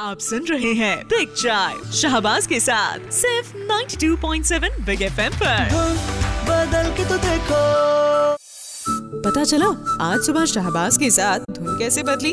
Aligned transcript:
आप 0.00 0.18
सुन 0.18 0.44
रहे 0.44 0.72
हैं 0.72 0.98
बिग 1.04 1.28
चाय 1.28 1.92
शाहबाज 1.92 2.46
के 2.46 2.60
साथ 2.60 2.98
सिर्फ़ 3.10 3.56
92.7 3.56 4.86
बिग 4.86 5.02
एफएम 5.02 5.32
पर। 5.32 5.64
बदल 6.44 6.90
के 6.96 7.04
तो 7.04 7.16
देखो। 7.16 7.58
पता 9.20 9.44
चला 9.44 9.66
आज 10.00 10.20
सुबह 10.20 10.44
शाहबाज 10.44 10.96
के 10.96 11.10
साथ 11.10 11.38
धुन 11.38 11.78
कैसे 11.78 12.02
बदली? 12.02 12.32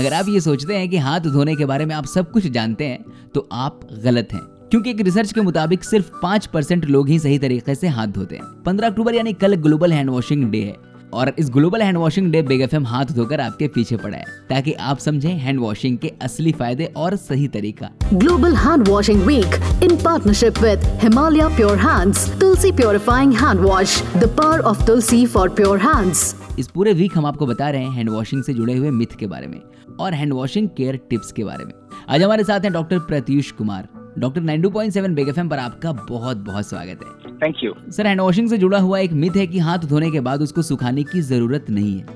अगर 0.00 0.14
आप 0.14 0.28
ये 0.28 0.40
सोचते 0.40 0.76
हैं 0.76 0.88
कि 0.88 0.96
हाथ 0.96 1.20
धोने 1.20 1.56
के 1.56 1.64
बारे 1.64 1.86
में 1.86 1.94
आप 1.94 2.06
सब 2.06 2.30
कुछ 2.30 2.46
जानते 2.46 2.84
हैं 2.84 3.04
तो 3.34 3.48
आप 3.52 3.80
गलत 3.92 4.28
हैं। 4.32 4.42
क्योंकि 4.42 4.90
एक 4.90 5.00
रिसर्च 5.00 5.32
के 5.32 5.40
मुताबिक 5.40 5.84
सिर्फ़ 5.84 6.10
पाँच 6.22 6.46
परसेंट 6.46 6.84
लोग 6.84 7.08
ही 7.08 7.18
सही 7.18 7.38
तरीके 7.38 7.74
से 7.74 7.88
हाथ 7.88 8.06
धोते 8.06 8.36
हैं। 8.36 8.44
पंद्रह 8.44 8.88
अक्टूबर 8.88 9.14
यानी 9.14 9.32
कल 9.32 9.54
ग्लोबल 9.54 9.92
हैंड 9.92 10.10
वॉशिंग 10.10 10.44
डे 10.44 10.58
है। 10.58 10.87
और 11.12 11.34
इस 11.38 11.50
global 11.50 11.82
hand 11.82 11.96
washing 11.98 12.32
day 12.32 12.42
Big 12.42 12.60
F 12.60 12.76
हाथ 12.76 13.04
धोकर 13.04 13.40
आपके 13.40 13.68
पीछे 13.68 13.96
पड़ा 13.96 14.18
है 14.18 14.24
ताकि 14.48 14.72
आप 14.72 14.98
समझें 14.98 15.32
हैंड 15.32 15.60
वॉशिंग 15.60 15.98
के 15.98 16.12
असली 16.22 16.52
फ़ायदे 16.52 16.84
और 16.96 17.16
सही 17.16 17.48
तरीका। 17.48 17.90
Global 18.14 18.54
Hand 18.54 18.88
washing 18.88 19.22
week 19.22 19.80
in 19.82 19.96
partnership 19.96 20.54
with 20.54 20.84
Himalaya 20.84 21.56
pure 21.56 21.78
Hands, 21.78 22.40
Tulsi 22.40 22.72
purifying 22.72 23.32
hand 23.32 23.60
wash 23.60 24.02
the 24.16 24.36
power 24.36 24.60
of 24.60 24.86
Tulsi 24.86 25.26
for 25.26 25.48
pure 25.48 25.78
hands. 25.78 26.34
इस 26.58 26.68
पूरे 26.68 26.92
वीक 26.92 27.18
हम 27.18 27.26
आपको 27.26 27.46
बता 27.46 27.70
रहे 27.70 27.82
हैं 27.82 27.90
हैंड 27.90 28.10
वॉशिंग 28.10 28.44
से 28.44 28.54
जुड़े 28.54 28.76
हुए 28.76 28.90
मिथ 28.90 29.16
के 29.18 29.26
बारे 29.26 29.46
में 29.46 29.60
और 30.00 30.14
हैंड 30.14 30.32
वॉशिंग 30.32 30.68
केयर 30.68 31.00
टिप्स 31.10 31.32
के 31.32 31.44
बारे 31.44 31.64
में। 31.64 31.72
आज 32.08 32.22
हमारे 32.22 32.44
साथ 32.44 32.60
हैं 32.60 32.72
doctor 32.72 32.98
Pratyush 32.98 33.50
Kumar. 33.50 33.88
Doctor 34.18 34.40
92.7 34.40 35.10
Big 35.10 35.28
FM 35.28 35.48
पर 35.48 35.58
आपका 35.58 35.92
बहुत 35.92 36.36
बहुत 36.36 36.68
स्वागत 36.68 37.00
है। 37.04 37.17
Thank 37.42 37.64
you 37.64 37.72
sir 37.88 38.06
hand 38.06 38.20
washing 38.20 38.48
से 38.48 38.58
जुड़ा 38.58 38.78
हुआ 38.78 38.98
एक 38.98 39.12
मिथ 39.14 39.36
है 39.36 39.46
कि 39.46 39.58
हाथ 39.58 39.78
धोने 39.88 40.10
के 40.10 40.20
बाद 40.20 40.42
उसको 40.42 40.62
सुखाने 40.62 41.02
की 41.04 41.20
ज़रूरत 41.22 41.66
नहीं 41.70 41.98
है। 41.98 42.06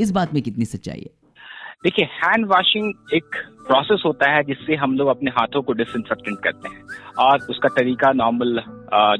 इस 0.00 0.10
बात 0.10 0.34
में 0.34 0.42
कितनी 0.42 0.64
सच्चाई 0.64 0.98
है? 0.98 1.10
देखिए 1.84 2.06
हैंड 2.14 2.46
वॉशिंग 2.46 2.92
एक 3.14 3.36
प्रोसेस 3.66 4.02
होता 4.06 4.30
है 4.30 4.42
जिससे 4.42 4.76
हम 4.76 4.94
लोग 4.96 5.08
अपने 5.08 5.30
हाथों 5.30 5.62
को 5.62 5.72
डिस 5.72 5.92
करते 6.16 6.68
हैं। 6.68 6.82
और 7.18 7.46
उसका 7.50 7.68
तरीका 7.68 8.12
नॉर्मल 8.12 8.62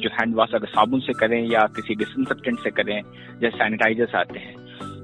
जो 0.02 0.08
हैंड 0.10 0.34
वॉश 0.36 0.54
अगर 0.54 0.68
साबुन 0.68 1.00
से 1.00 1.12
करें 1.12 1.40
या 1.50 1.60
किसी 1.76 1.94
डिसइंफेक्टेंट 1.94 2.58
से 2.58 2.70
करें 2.70 3.00
जैसे 3.40 3.56
सैनिटाइजर्स 3.56 4.14
आते 4.14 4.38
हैं 4.38 4.54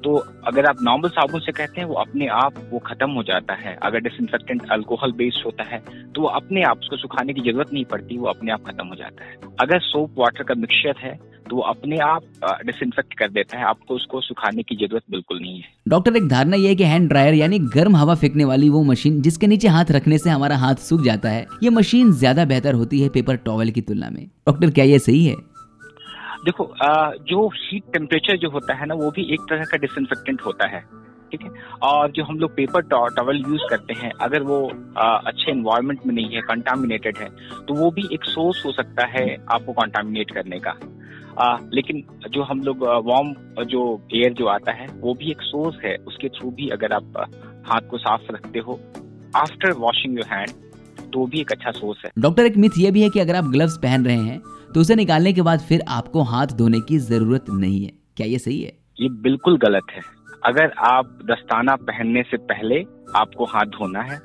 तो 0.07 0.17
अगर 0.47 0.67
आप 0.67 0.83
नॉर्मल 0.83 1.09
साबुन 1.11 1.41
से 1.41 1.53
कहते 1.53 1.81
हैं, 1.81 1.87
वो 1.89 1.95
अपने 1.97 2.27
आप, 2.33 2.59
वो 2.73 2.79
खत्म 2.81 3.11
हो 3.11 3.23
जाता 3.25 3.55
है। 3.57 3.75
अगर 3.85 4.01
डिसइंफेक्टेंट 4.01 4.63
अल्कोहल 4.73 5.13
बेस्ड 5.15 5.45
होता 5.47 5.65
है 5.65 5.79
तो 6.15 6.21
वो 6.23 6.29
अपने 6.31 6.63
आप, 6.65 6.79
उसको 6.79 6.97
सुखाने 6.97 7.33
की 7.35 7.41
ज़रूरत 7.43 7.73
नहीं 7.73 7.85
पड़ती, 7.87 8.19
वो 8.19 8.27
अपने 8.29 8.53
आप 8.53 8.65
खत्म 8.67 8.87
हो 8.87 8.95
जाता 8.97 9.25
है। 9.25 9.39
अगर 9.61 9.81
सोप 9.83 10.15
वाटर 10.19 10.43
का 10.43 10.55
मिक्सचर 10.57 11.01
है 11.01 11.19
तो 11.47 11.57
वो 11.57 11.63
अपने 11.65 11.99
आप 12.03 12.23
डिसइंफेक्ट 12.67 13.15
कर 13.19 13.29
देता 13.31 13.59
है। 13.59 13.65
आपको 13.65 13.95
उसको 13.95 14.21
सुखाने 14.21 14.63
की 14.63 14.77
ज़रूरत 14.77 15.03
बिल्कुल 15.11 15.41
नहीं 15.41 15.57
है। 15.57 15.69
डॉक्टर 15.89 16.17
एक 16.17 16.29
धारणा 16.29 16.57
ये 16.57 16.69
है 16.69 16.75
कि 16.75 16.85
हैंड 16.85 17.09
ड्रायर 17.09 17.35
यानी 17.35 17.59
गर्म 17.75 17.97
हवा 17.97 18.15
फेंकने 18.15 18.45
वाली 18.45 18.69
वो 18.69 18.83
मशीन 18.85 19.21
जिसके 19.23 19.47
नीचे 19.47 19.69
हाथ 19.71 19.91
रखने 19.93 20.19
से 20.19 20.31
हमारा 20.31 20.57
हाथ 20.59 20.75
सूख 20.85 21.01
जाता 21.03 21.29
है, 21.29 21.47
ये 21.63 21.71
मशीन 21.73 22.13
ज़्यादा 22.15 22.45
बेहतर 22.47 22.75
होती 22.75 23.01
है 23.01 23.09
पेपर 23.11 23.37
टॉवल 23.45 23.71
की 23.71 23.81
तुलना 23.83 24.11
में। 24.11 24.25
डॉक्टर 24.47 24.71
क्या 24.71 24.85
ये 24.85 24.99
सही 25.01 25.25
है? 25.27 25.35
देखो 26.47 26.65
आ, 26.83 27.11
जो 27.29 27.49
हीट 27.55 27.93
टेम्परेचर 27.93 28.37
जो 28.37 28.51
होता 28.51 28.75
है 28.75 28.87
ना 28.87 28.95
वो 28.95 29.11
भी 29.11 29.23
एक 29.35 29.41
तरह 29.51 29.65
का 29.65 29.77
डिसइंफेक्टेंट 29.77 30.43
होता 30.43 30.69
है 30.69 30.81
ठीक 31.31 31.43
है? 31.43 31.51
और 31.83 32.11
जो 32.11 32.25
हम 32.25 32.39
लोग 32.39 32.55
पेपर 32.57 32.83
टॉवल 32.83 33.37
यूज़ 33.49 33.63
करते 33.71 33.95
हैं 33.95 34.11
अगर 34.21 34.43
वो 34.43 34.59
आ, 34.99 35.07
अच्छे 35.27 35.51
इन्वायरमेंट 35.53 36.07
में 36.07 36.15
नहीं 36.15 36.35
है 36.35 36.41
कंटामिनेटेड 36.41 37.19
है 37.19 37.29
तो 37.67 37.75
वो 37.75 37.91
भी 37.91 38.09
एक 38.13 38.25
सोर्स 38.25 38.63
हो 38.67 38.73
सकता 38.73 39.07
है 39.07 39.25
आपको 39.51 39.73
कंटामिनेट 39.73 40.31
करने 40.31 40.59
का। 40.59 40.75
आ, 41.39 41.57
लेकिन 41.75 42.03
जो 42.31 42.43
हम 42.43 42.61
लोग 42.61 42.85
वार्म 43.07 43.35
जो 43.65 43.83
एयर 44.15 44.33
जो 44.33 44.47
आता 44.47 44.73
है 44.73 44.87
वो 45.01 45.15
भी 45.15 45.31
एक 45.31 45.43
सोर्स 45.43 45.79
है 45.85 45.97
उसके 46.07 46.29
थ्रू 46.29 46.51
भी 46.51 46.69
अगर 46.69 46.93
आप 46.93 47.19
हाथ 47.67 47.89
को 47.91 47.99
साफ़ 47.99 48.33
रखते 48.33 48.59
हो 48.59 48.81
आफ्टर 49.37 49.73
वॉशिंग 49.79 50.19
योर 50.19 50.35
हैंड 50.35 50.51
तो 51.13 51.27
भी 51.27 51.41
एक 51.41 51.53
अच्छा 51.53 51.71
सोर्स 51.71 52.03
है। 52.05 52.11
डॉक्टर 52.19 52.47
एक 52.47 52.57
मिथ 52.57 52.79
ये 52.79 52.91
भी 52.91 53.03
है 53.03 53.09
कि 53.11 53.21
अगर 53.21 53.37
आप 53.37 53.45
ग्लव्स 53.45 53.77
पहन 53.83 54.05
रहे 54.05 54.17
हैं 54.17 54.41
तो 54.77 54.81
उसे 54.81 54.95
निकालने 54.95 55.33
के 55.33 55.43
बाद 55.43 55.61
फिर 55.61 55.81
आपको 55.89 56.23
हाथ 56.23 56.47
धोने 56.47 56.81
की 56.81 56.99
ज़रूरत 56.99 57.45
नहीं 57.51 57.85
है। 57.85 57.93
क्या 58.17 58.27
ये 58.27 58.39
सही 58.39 58.63
है? 58.63 58.73
ये 59.01 59.09
बिल्कुल 59.09 59.59
गलत 59.59 59.83
है। 59.91 60.01
अगर 60.45 60.73
आप 60.79 61.19
दस्ताना 61.25 61.77
पहनने 61.77 62.23
से 62.23 62.37
पहले 62.37 62.87
आपको 63.17 63.45
हाथ 63.45 63.65
धोना 63.65 64.01
है 64.01 64.19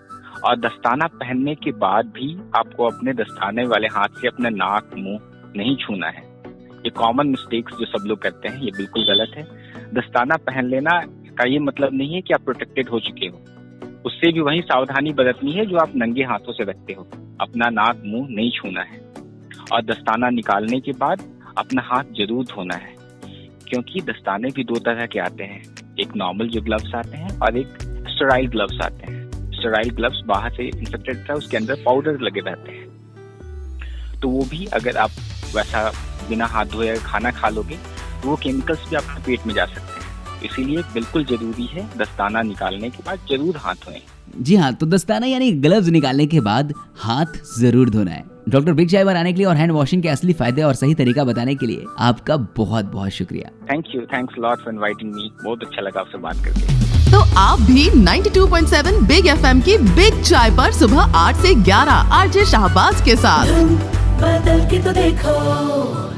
और 0.46 0.60
दस्ताना 0.60 1.08
पहनने 1.08 1.56
के 1.56 1.72
बाद 1.72 2.06
भी 2.06 2.40
आपको 2.56 2.86
अपने 2.86 3.14
दस्ताने 3.14 3.66
वाले 3.66 3.88
हाथ 3.88 4.08
से 4.08 4.28
अपने 4.28 4.50
नाक, 4.50 4.90
मुँह 4.98 5.20
नहीं 5.56 5.76
छूना 5.76 6.08
है। 6.08 6.24
ये 6.76 6.90
कॉमन 6.90 7.28
मिस्टेक्स 7.28 7.74
जो 7.74 7.86
सब 7.86 8.06
लोग 8.08 8.22
करते 8.22 8.48
हैं, 8.48 8.62
ये 8.62 8.72
बिल्कुल 8.78 9.06
गलत 9.06 9.32
है। 9.38 9.44
दस्ताना 9.94 10.38
पहन 10.38 10.66
लेना 10.66 11.00
का 11.38 11.44
ये 11.44 11.60
मतलब 11.60 11.90
नहीं 11.94 12.14
है 12.14 12.22
कि 12.22 12.34
आप 12.34 12.42
प्रोटेक्टेड 12.42 12.90
हो 12.90 13.00
चुके 13.00 13.26
हो। 13.26 13.38
उससे 14.06 14.32
भी 14.32 14.40
वही 14.40 14.62
सावधानी 14.62 15.14
बरतनी 15.14 15.52
है 15.52 15.66
जो 15.66 15.78
आप 15.78 15.92
नंगे 15.96 16.24
हाथों 16.24 16.54
से 16.54 16.64
रखते 16.64 16.94
हो। 16.94 17.04
अपना 17.42 17.70
नाक, 17.70 18.02
मुँह 18.06 18.28
नहीं 18.30 18.52
छूना 18.52 18.82
है। 18.82 19.11
और 19.72 19.82
दस्ताना 19.84 20.30
निकालने 20.32 20.80
के 20.80 20.92
बाद 21.00 21.22
अपना 21.58 21.82
हाथ 21.86 22.14
ज़रूर 22.18 22.46
धोना 22.46 22.76
है, 22.76 22.96
क्योंकि 23.70 24.02
दस्ताने 24.04 24.50
भी 24.56 24.64
दो 24.64 24.80
तरह 24.82 25.06
के 25.06 25.20
आते 25.22 25.44
हैं। 25.44 25.62
एक 26.00 26.16
नॉर्मल 26.18 26.48
जो 26.50 26.62
ग्लव्स 26.62 26.94
आते 26.96 27.18
हैं 27.18 27.38
और 27.40 27.58
एक 27.58 27.78
स्टराइल 28.10 28.48
ग्लव्स 28.50 28.82
आते 28.84 29.06
हैं। 29.06 29.20
स्टराइल 29.54 29.90
ग्लव्स 29.92 30.22
बाहर 30.28 30.52
से 30.52 30.68
इंफेक्टेड 30.68 31.30
था, 31.30 31.34
उसके 31.34 31.58
अंदर 31.58 31.84
पाउडर 31.86 32.20
लगे 32.22 32.40
रहते 32.42 32.72
हैं। 32.72 34.20
तो 34.22 34.30
वो 34.30 34.46
भी 34.50 34.66
अगर 34.74 34.98
आप 34.98 35.12
वैसा 35.56 35.90
बिना 36.30 36.46
हाथ 36.48 36.66
धोए 36.68 36.96
खाना 37.04 37.32
खा 37.32 37.50
लोगे 37.50 37.76
तो 37.76 38.30
वो 38.30 38.36
केमिकल्स 38.38 38.90
भी 38.90 38.96
आपके 38.96 39.22
पेट 39.24 39.46
में 39.48 39.54
जा 39.54 39.66
सकते 39.66 39.94
हैं। 39.94 40.42
इसीलिए 40.44 40.82
बिल्कुल 40.94 41.26
ज़रूरी 41.26 41.66
है 41.66 41.88
दस्ताना 41.98 42.42
निकालने 42.44 42.90
के 42.90 43.04
बाद 43.06 43.20
ज़रूर 43.30 43.58
हाथ 43.58 43.76
धोएँ। 43.86 44.02
जी 44.40 44.56
हाँ 44.56 44.74
तो 44.74 44.86
दस्ताना 44.88 45.28
यानी 45.28 45.52
ग्लव्स 45.62 45.88
निकालने 45.90 46.26
के 46.28 46.40
बाद 46.42 46.74
हाथ 47.00 47.42
ज़रूर 47.60 47.90
धोना 47.90 48.12
है। 48.12 48.24
डॉक्टर 48.50 48.74
बिग 48.74 48.90
चाय 48.90 49.04
आने 49.04 49.32
के 49.34 49.38
लिए 49.38 49.46
और 49.46 49.56
हैंड 49.56 49.72
वॉशिंग 49.72 50.02
के 50.04 50.10
असली 50.10 50.34
फ़ायदे 50.34 50.62
और 50.62 50.74
सही 50.74 50.94
तरीका 50.94 51.24
बताने 51.24 51.56
के 51.56 51.66
लिए 51.66 51.86
आपका 52.00 52.38
बहुत 52.58 52.86
बहुत 52.86 53.10
शुक्रिया 53.10 53.50
thank 53.72 53.86
you 53.96 54.02
thanks 54.02 54.36
lot 54.40 54.60
for 54.60 54.74
inviting 54.74 55.14
me 55.14 55.32
बहुत 55.44 55.64
अच्छा 55.64 55.82
लगा 55.82 56.00
आपसे 56.00 56.18
बात 56.18 56.36
करके। 56.36 56.80
तो 57.12 57.20
आप 57.38 57.62
भी 57.62 57.90
92.7 57.90 59.02
बिग 59.08 59.28
एफएम 59.28 59.62
की 59.62 59.78
बिग 59.78 60.22
चाय 60.22 60.52
पर 60.52 60.72
सुबह 60.72 61.18
8 61.18 61.36
से 61.36 61.54
11 61.64 62.14
आरजे 62.14 62.46
शाहबाज 62.46 63.02
के 63.02 63.16
साथ। 63.16 63.46
बदल 64.22 64.70
के 64.70 64.84
तो 64.84 64.92
देखो। 64.92 66.11